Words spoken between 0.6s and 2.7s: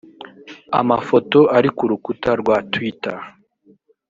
Amafoto ari ku rukuta rwa